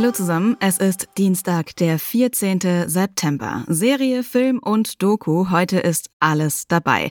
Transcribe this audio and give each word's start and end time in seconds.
Hallo 0.00 0.12
zusammen, 0.12 0.56
es 0.60 0.78
ist 0.78 1.08
Dienstag, 1.18 1.76
der 1.76 1.98
14. 1.98 2.88
September. 2.88 3.64
Serie, 3.68 4.22
Film 4.22 4.58
und 4.58 5.02
Doku, 5.02 5.50
heute 5.50 5.78
ist 5.78 6.08
alles 6.20 6.66
dabei. 6.66 7.10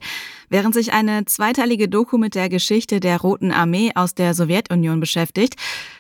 Während 0.49 0.73
sich 0.73 0.91
eine 0.91 1.23
zweiteilige 1.25 1.87
Doku 1.87 2.17
mit 2.17 2.33
der 2.33 2.49
Geschichte 2.49 2.99
der 2.99 3.21
Roten 3.21 3.51
Armee 3.51 3.91
aus 3.93 4.15
der 4.15 4.33
Sowjetunion 4.33 4.99
beschäftigt, 4.99 5.53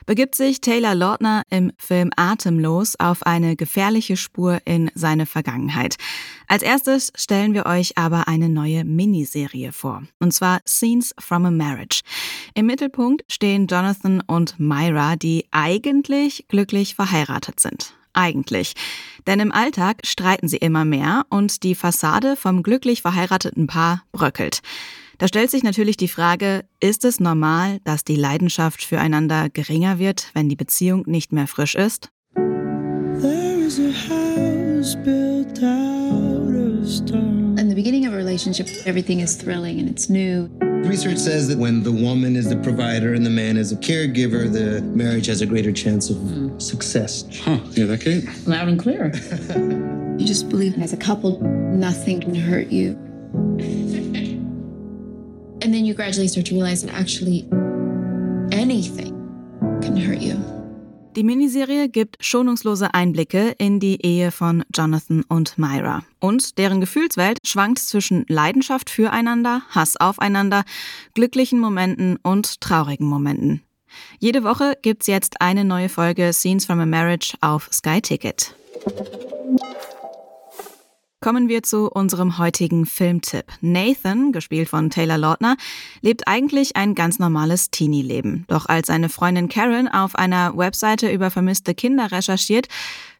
begibt 0.07 0.33
sich 0.33 0.61
Taylor 0.61 0.95
Lautner 0.95 1.43
im 1.51 1.71
Film 1.77 2.09
Atemlos 2.15 2.95
auf 2.99 3.21
eine 3.21 3.55
gefährliche 3.55 4.17
Spur 4.17 4.57
in 4.65 4.89
seine 4.95 5.27
Vergangenheit. 5.27 5.97
Als 6.47 6.63
erstes 6.63 7.11
stellen 7.15 7.53
wir 7.53 7.67
euch 7.67 7.99
aber 7.99 8.27
eine 8.27 8.49
neue 8.49 8.83
Miniserie 8.83 9.71
vor, 9.71 10.01
und 10.17 10.33
zwar 10.33 10.61
Scenes 10.67 11.13
from 11.19 11.45
a 11.45 11.51
Marriage. 11.51 12.01
Im 12.55 12.65
Mittelpunkt 12.65 13.23
stehen 13.31 13.67
Jonathan 13.67 14.23
und 14.25 14.59
Myra, 14.59 15.15
die 15.15 15.45
eigentlich 15.51 16.47
glücklich 16.47 16.78
verheiratet 16.85 17.59
sind. 17.59 17.93
Eigentlich. 18.13 18.73
Denn 19.27 19.39
im 19.39 19.51
Alltag 19.51 20.01
streiten 20.03 20.47
sie 20.47 20.57
immer 20.57 20.85
mehr 20.85 21.25
und 21.29 21.63
die 21.63 21.75
Fassade 21.75 22.35
vom 22.35 22.63
glücklich 22.63 23.01
verheirateten 23.01 23.67
Paar 23.67 24.03
bröckelt. 24.11 24.61
Da 25.19 25.27
stellt 25.27 25.51
sich 25.51 25.63
natürlich 25.63 25.97
die 25.97 26.07
Frage, 26.07 26.65
ist 26.79 27.03
es 27.03 27.19
normal, 27.19 27.79
dass 27.83 28.05
die 28.05 28.15
Leidenschaft 28.15 28.83
füreinander 28.83 29.49
geringer 29.49 29.99
wird, 29.99 30.29
wenn 30.33 30.47
die 30.47 30.55
Beziehung 30.55 31.03
nicht 31.07 31.33
mehr 31.33 31.45
frisch 31.47 31.75
ist? 31.75 32.09
In 37.57 37.67
the 37.67 37.75
beginning 37.75 38.07
of 38.07 38.13
a 38.13 38.15
relationship, 38.15 38.67
everything 38.85 39.19
is 39.19 39.37
thrilling 39.37 39.79
and 39.79 39.89
it's 39.89 40.09
new. 40.09 40.49
Research 40.87 41.17
says 41.17 41.47
that 41.47 41.57
when 41.57 41.83
the 41.83 41.91
woman 41.91 42.35
is 42.35 42.49
the 42.49 42.57
provider 42.57 43.13
and 43.13 43.25
the 43.25 43.29
man 43.29 43.57
is 43.57 43.71
a 43.71 43.75
caregiver, 43.75 44.51
the 44.51 44.81
marriage 44.81 45.27
has 45.27 45.41
a 45.41 45.45
greater 45.45 45.71
chance 45.71 46.09
of 46.09 46.61
success. 46.61 47.25
Huh, 47.41 47.59
yeah, 47.71 47.85
that 47.85 48.01
Kate? 48.01 48.25
Loud 48.47 48.67
and 48.67 48.79
clear. 48.79 49.11
you 50.17 50.25
just 50.25 50.49
believe 50.49 50.77
as 50.81 50.91
a 50.93 50.97
couple, 50.97 51.39
nothing 51.41 52.21
can 52.21 52.35
hurt 52.35 52.67
you. 52.67 52.91
And 55.61 55.73
then 55.73 55.85
you 55.85 55.93
gradually 55.93 56.27
start 56.27 56.47
to 56.47 56.53
realize 56.53 56.81
that 56.83 56.93
actually 56.93 57.47
anything 58.51 59.15
can 59.81 59.95
hurt 59.95 60.19
you. 60.19 60.58
Die 61.15 61.23
Miniserie 61.23 61.89
gibt 61.89 62.17
schonungslose 62.23 62.93
Einblicke 62.93 63.55
in 63.57 63.79
die 63.79 64.05
Ehe 64.05 64.31
von 64.31 64.63
Jonathan 64.73 65.23
und 65.27 65.57
Myra. 65.57 66.03
Und 66.19 66.57
deren 66.57 66.81
Gefühlswelt 66.81 67.39
schwankt 67.45 67.79
zwischen 67.79 68.25
Leidenschaft 68.27 68.89
füreinander, 68.89 69.63
Hass 69.69 69.97
aufeinander, 69.97 70.63
glücklichen 71.15 71.59
Momenten 71.59 72.17
und 72.21 72.61
traurigen 72.61 73.07
Momenten. 73.07 73.63
Jede 74.19 74.43
Woche 74.43 74.77
gibt's 74.81 75.07
jetzt 75.07 75.41
eine 75.41 75.65
neue 75.65 75.89
Folge 75.89 76.31
Scenes 76.31 76.65
from 76.65 76.79
a 76.79 76.85
Marriage 76.85 77.33
auf 77.41 77.69
Sky 77.71 78.01
Ticket. 78.01 78.53
Kommen 81.21 81.49
wir 81.49 81.63
zu 81.63 81.89
unserem 81.91 82.37
heutigen 82.37 82.85
Filmtipp. 82.85 83.43
Nathan, 83.59 84.31
gespielt 84.31 84.69
von 84.69 84.89
Taylor 84.89 85.17
Lautner, 85.17 85.57
lebt 85.99 86.29
eigentlich 86.29 86.77
ein 86.77 86.95
ganz 86.95 87.19
normales 87.19 87.71
Teenie-Leben. 87.71 88.45
Doch 88.47 88.67
als 88.67 88.87
seine 88.87 89.09
Freundin 89.09 89.49
Karen 89.49 89.89
auf 89.89 90.15
einer 90.15 90.55
Webseite 90.55 91.11
über 91.11 91.29
vermisste 91.29 91.75
Kinder 91.75 92.09
recherchiert, 92.13 92.69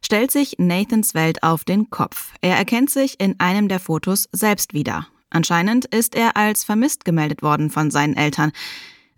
stellt 0.00 0.30
sich 0.30 0.54
Nathans 0.56 1.12
Welt 1.12 1.42
auf 1.42 1.64
den 1.64 1.90
Kopf. 1.90 2.32
Er 2.40 2.56
erkennt 2.56 2.88
sich 2.88 3.20
in 3.20 3.38
einem 3.38 3.68
der 3.68 3.80
Fotos 3.80 4.30
selbst 4.32 4.72
wieder. 4.72 5.06
Anscheinend 5.28 5.84
ist 5.84 6.14
er 6.14 6.38
als 6.38 6.64
vermisst 6.64 7.04
gemeldet 7.04 7.42
worden 7.42 7.68
von 7.68 7.90
seinen 7.90 8.16
Eltern. 8.16 8.52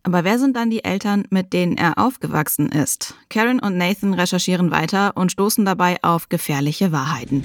Aber 0.02 0.24
wer 0.24 0.40
sind 0.40 0.56
dann 0.56 0.70
die 0.70 0.82
Eltern, 0.82 1.24
mit 1.30 1.52
denen 1.52 1.78
er 1.78 1.98
aufgewachsen 1.98 2.68
ist? 2.72 3.14
Karen 3.30 3.60
und 3.60 3.76
Nathan 3.76 4.12
recherchieren 4.12 4.72
weiter 4.72 5.16
und 5.16 5.30
stoßen 5.30 5.64
dabei 5.64 6.02
auf 6.02 6.28
gefährliche 6.28 6.90
Wahrheiten. 6.90 7.44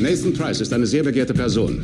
Nathan 0.00 0.32
Price 0.32 0.60
ist 0.60 0.72
eine 0.72 0.86
sehr 0.86 1.02
begehrte 1.02 1.32
Person. 1.32 1.82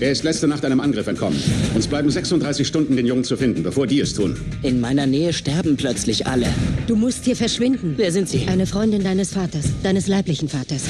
Er 0.00 0.10
ist 0.10 0.24
letzte 0.24 0.48
Nacht 0.48 0.64
einem 0.64 0.80
Angriff 0.80 1.06
entkommen. 1.06 1.38
Uns 1.74 1.86
bleiben 1.86 2.10
36 2.10 2.66
Stunden, 2.66 2.96
den 2.96 3.06
Jungen 3.06 3.24
zu 3.24 3.36
finden, 3.36 3.62
bevor 3.62 3.86
die 3.86 4.00
es 4.00 4.14
tun. 4.14 4.36
In 4.62 4.80
meiner 4.80 5.06
Nähe 5.06 5.32
sterben 5.32 5.76
plötzlich 5.76 6.26
alle. 6.26 6.46
Du 6.86 6.96
musst 6.96 7.24
hier 7.24 7.36
verschwinden. 7.36 7.94
Wer 7.96 8.10
sind 8.10 8.28
Sie? 8.28 8.46
Eine 8.48 8.66
Freundin 8.66 9.04
deines 9.04 9.32
Vaters, 9.32 9.66
deines 9.82 10.08
leiblichen 10.08 10.48
Vaters. 10.48 10.84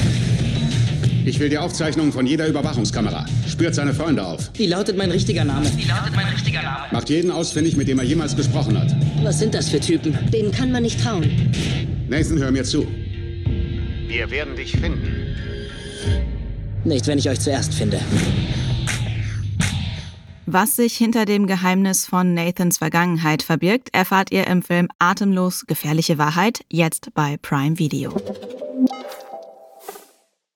Ich 1.24 1.38
will 1.38 1.48
die 1.48 1.58
Aufzeichnungen 1.58 2.12
von 2.12 2.26
jeder 2.26 2.48
Überwachungskamera. 2.48 3.26
Spürt 3.48 3.74
seine 3.74 3.94
Freunde 3.94 4.24
auf. 4.24 4.50
Wie 4.54 4.66
lautet 4.66 4.96
mein 4.96 5.10
richtiger 5.10 5.44
Name? 5.44 5.66
Wie 5.76 5.86
lautet 5.86 6.14
mein 6.16 6.26
richtiger 6.26 6.62
Name? 6.62 6.86
Macht 6.90 7.10
jeden 7.10 7.30
ausfindig, 7.30 7.76
mit 7.76 7.88
dem 7.88 7.98
er 7.98 8.04
jemals 8.04 8.34
gesprochen 8.34 8.78
hat. 8.78 8.94
Was 9.22 9.38
sind 9.38 9.54
das 9.54 9.68
für 9.68 9.78
Typen? 9.78 10.16
Denen 10.32 10.50
kann 10.52 10.72
man 10.72 10.82
nicht 10.82 11.00
trauen. 11.00 11.30
Nathan, 12.08 12.38
hör 12.38 12.50
mir 12.50 12.64
zu. 12.64 12.86
Wir 14.08 14.30
werden 14.30 14.56
dich 14.56 14.72
finden. 14.72 15.32
Nicht, 16.84 17.06
wenn 17.06 17.18
ich 17.18 17.28
euch 17.28 17.40
zuerst 17.40 17.74
finde. 17.74 18.00
Was 20.46 20.76
sich 20.76 20.96
hinter 20.96 21.24
dem 21.24 21.46
Geheimnis 21.46 22.06
von 22.06 22.34
Nathans 22.34 22.78
Vergangenheit 22.78 23.42
verbirgt, 23.42 23.90
erfahrt 23.92 24.32
ihr 24.32 24.46
im 24.48 24.62
Film 24.62 24.88
Atemlos 24.98 25.64
gefährliche 25.66 26.18
Wahrheit, 26.18 26.64
jetzt 26.68 27.14
bei 27.14 27.36
Prime 27.40 27.78
Video. 27.78 28.12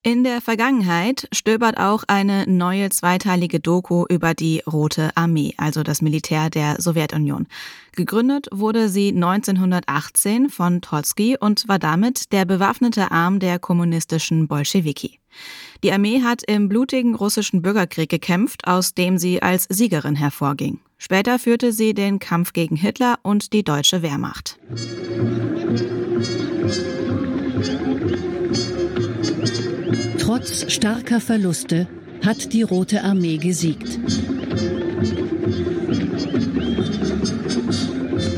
In 0.06 0.22
der 0.22 0.41
Vergangenheit 0.41 1.27
stöbert 1.33 1.78
auch 1.78 2.05
eine 2.06 2.49
neue 2.49 2.91
zweiteilige 2.91 3.59
Doku 3.59 4.05
über 4.09 4.34
die 4.34 4.62
Rote 4.65 5.11
Armee, 5.17 5.55
also 5.56 5.83
das 5.83 6.00
Militär 6.00 6.49
der 6.49 6.81
Sowjetunion. 6.81 7.49
Gegründet 7.91 8.47
wurde 8.53 8.89
sie 8.89 9.09
1918 9.09 10.49
von 10.49 10.81
Trotzki 10.81 11.37
und 11.41 11.66
war 11.66 11.81
damit 11.81 12.31
der 12.33 12.45
bewaffnete 12.45 13.11
Arm 13.11 13.41
der 13.41 13.59
kommunistischen 13.59 14.47
Bolschewiki. 14.47 15.19
Die 15.83 15.91
Armee 15.91 16.22
hat 16.22 16.45
im 16.45 16.69
blutigen 16.69 17.16
russischen 17.16 17.61
Bürgerkrieg 17.61 18.09
gekämpft, 18.09 18.69
aus 18.69 18.95
dem 18.95 19.19
sie 19.19 19.43
als 19.43 19.65
Siegerin 19.69 20.15
hervorging. 20.15 20.78
Später 20.99 21.41
führte 21.41 21.72
sie 21.72 21.95
den 21.95 22.21
Kampf 22.21 22.53
gegen 22.53 22.77
Hitler 22.77 23.19
und 23.25 23.53
die 23.53 23.65
deutsche 23.65 24.03
Wehrmacht. 24.03 24.56
Trotz 30.47 30.73
starker 30.73 31.21
Verluste 31.21 31.89
hat 32.25 32.53
die 32.53 32.62
Rote 32.62 33.03
Armee 33.03 33.37
gesiegt. 33.37 33.99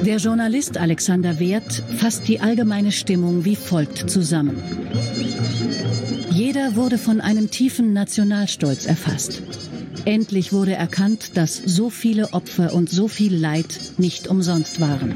Der 0.06 0.16
Journalist 0.16 0.78
Alexander 0.78 1.38
Wert 1.38 1.82
fasst 1.98 2.26
die 2.26 2.40
allgemeine 2.40 2.92
Stimmung 2.92 3.44
wie 3.44 3.56
folgt 3.56 4.08
zusammen. 4.08 4.56
Jeder 6.30 6.76
wurde 6.76 6.96
von 6.96 7.20
einem 7.20 7.50
tiefen 7.50 7.92
Nationalstolz 7.92 8.86
erfasst. 8.86 9.42
Endlich 10.06 10.50
wurde 10.50 10.72
erkannt, 10.72 11.36
dass 11.36 11.56
so 11.56 11.90
viele 11.90 12.32
Opfer 12.32 12.72
und 12.72 12.88
so 12.88 13.08
viel 13.08 13.36
Leid 13.36 13.78
nicht 13.98 14.28
umsonst 14.28 14.80
waren. 14.80 15.14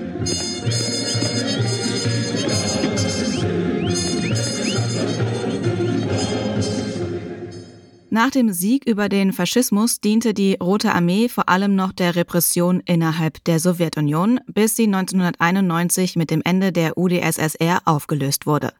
Nach 8.14 8.30
dem 8.30 8.52
Sieg 8.52 8.86
über 8.86 9.08
den 9.08 9.32
Faschismus 9.32 9.98
diente 9.98 10.34
die 10.34 10.58
Rote 10.62 10.92
Armee 10.92 11.30
vor 11.30 11.48
allem 11.48 11.74
noch 11.74 11.92
der 11.92 12.14
Repression 12.14 12.82
innerhalb 12.84 13.42
der 13.44 13.58
Sowjetunion, 13.58 14.38
bis 14.48 14.76
sie 14.76 14.84
1991 14.84 16.16
mit 16.16 16.30
dem 16.30 16.42
Ende 16.44 16.72
der 16.72 16.98
UdSSR 16.98 17.80
aufgelöst 17.86 18.44
wurde. 18.44 18.74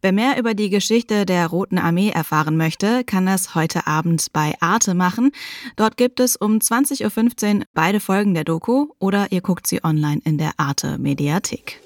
Wer 0.00 0.12
mehr 0.12 0.38
über 0.38 0.54
die 0.54 0.70
Geschichte 0.70 1.26
der 1.26 1.48
Roten 1.48 1.78
Armee 1.78 2.10
erfahren 2.10 2.56
möchte, 2.56 3.02
kann 3.02 3.26
das 3.26 3.56
heute 3.56 3.88
Abend 3.88 4.28
bei 4.32 4.54
Arte 4.60 4.94
machen. 4.94 5.32
Dort 5.74 5.96
gibt 5.96 6.20
es 6.20 6.36
um 6.36 6.58
20.15 6.58 7.56
Uhr 7.56 7.64
beide 7.74 7.98
Folgen 7.98 8.34
der 8.34 8.44
Doku 8.44 8.90
oder 9.00 9.32
ihr 9.32 9.40
guckt 9.40 9.66
sie 9.66 9.82
online 9.82 10.20
in 10.22 10.38
der 10.38 10.52
Arte 10.56 10.98
Mediathek. 10.98 11.80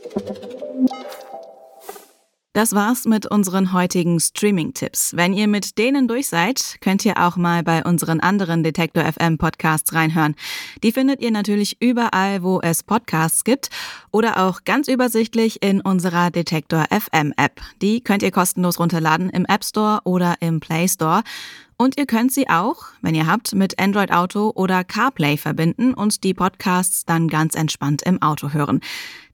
Das 2.54 2.74
war's 2.74 3.06
mit 3.06 3.24
unseren 3.24 3.72
heutigen 3.72 4.20
Streaming-Tipps. 4.20 5.16
Wenn 5.16 5.32
ihr 5.32 5.48
mit 5.48 5.78
denen 5.78 6.06
durch 6.06 6.28
seid, 6.28 6.76
könnt 6.82 7.02
ihr 7.06 7.16
auch 7.16 7.36
mal 7.36 7.62
bei 7.62 7.82
unseren 7.82 8.20
anderen 8.20 8.62
Detektor 8.62 9.10
FM 9.10 9.38
Podcasts 9.38 9.94
reinhören. 9.94 10.34
Die 10.82 10.92
findet 10.92 11.22
ihr 11.22 11.30
natürlich 11.30 11.80
überall, 11.80 12.42
wo 12.42 12.60
es 12.60 12.82
Podcasts 12.82 13.44
gibt 13.44 13.70
oder 14.10 14.46
auch 14.46 14.64
ganz 14.64 14.88
übersichtlich 14.88 15.62
in 15.62 15.80
unserer 15.80 16.30
Detektor 16.30 16.84
FM 16.90 17.32
App. 17.38 17.58
Die 17.80 18.02
könnt 18.02 18.22
ihr 18.22 18.30
kostenlos 18.30 18.78
runterladen 18.78 19.30
im 19.30 19.46
App 19.46 19.64
Store 19.64 20.00
oder 20.04 20.34
im 20.40 20.60
Play 20.60 20.86
Store. 20.88 21.22
Und 21.82 21.98
ihr 21.98 22.06
könnt 22.06 22.30
sie 22.30 22.48
auch, 22.48 22.84
wenn 23.00 23.16
ihr 23.16 23.26
habt, 23.26 23.56
mit 23.56 23.80
Android 23.80 24.12
Auto 24.12 24.52
oder 24.54 24.84
CarPlay 24.84 25.36
verbinden 25.36 25.94
und 25.94 26.22
die 26.22 26.32
Podcasts 26.32 27.04
dann 27.04 27.26
ganz 27.26 27.56
entspannt 27.56 28.02
im 28.02 28.22
Auto 28.22 28.50
hören. 28.50 28.78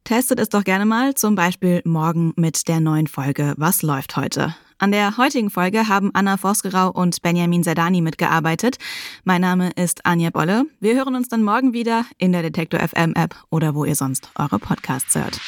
Testet 0.04 0.40
es 0.40 0.48
doch 0.48 0.64
gerne 0.64 0.86
mal, 0.86 1.14
zum 1.14 1.34
Beispiel 1.34 1.82
morgen 1.84 2.32
mit 2.36 2.66
der 2.66 2.80
neuen 2.80 3.06
Folge 3.06 3.52
Was 3.58 3.82
läuft 3.82 4.16
heute? 4.16 4.56
An 4.78 4.92
der 4.92 5.18
heutigen 5.18 5.50
Folge 5.50 5.88
haben 5.88 6.10
Anna 6.14 6.38
Vosgerau 6.38 6.90
und 6.90 7.20
Benjamin 7.20 7.64
Zerdani 7.64 8.00
mitgearbeitet. 8.00 8.78
Mein 9.24 9.42
Name 9.42 9.68
ist 9.76 10.06
Anja 10.06 10.30
Bolle. 10.30 10.64
Wir 10.80 10.94
hören 10.94 11.16
uns 11.16 11.28
dann 11.28 11.42
morgen 11.42 11.74
wieder 11.74 12.06
in 12.16 12.32
der 12.32 12.40
Detektor 12.40 12.80
FM 12.80 13.12
App 13.12 13.36
oder 13.50 13.74
wo 13.74 13.84
ihr 13.84 13.94
sonst 13.94 14.30
eure 14.36 14.58
Podcasts 14.58 15.14
hört. 15.14 15.38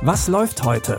Was 0.00 0.28
läuft 0.28 0.64
heute? 0.64 0.98